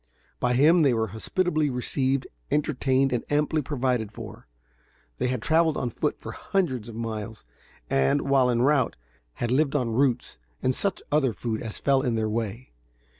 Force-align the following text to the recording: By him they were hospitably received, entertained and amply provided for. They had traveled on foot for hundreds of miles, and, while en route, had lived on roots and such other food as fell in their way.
By 0.39 0.55
him 0.55 0.81
they 0.81 0.95
were 0.95 1.09
hospitably 1.09 1.69
received, 1.69 2.25
entertained 2.49 3.13
and 3.13 3.23
amply 3.29 3.61
provided 3.61 4.11
for. 4.11 4.47
They 5.19 5.27
had 5.27 5.43
traveled 5.43 5.77
on 5.77 5.91
foot 5.91 6.19
for 6.19 6.31
hundreds 6.31 6.89
of 6.89 6.95
miles, 6.95 7.45
and, 7.87 8.21
while 8.21 8.49
en 8.49 8.63
route, 8.63 8.95
had 9.33 9.51
lived 9.51 9.75
on 9.75 9.91
roots 9.93 10.39
and 10.59 10.73
such 10.73 11.03
other 11.11 11.33
food 11.33 11.61
as 11.61 11.77
fell 11.77 12.01
in 12.01 12.15
their 12.15 12.31
way. 12.31 12.71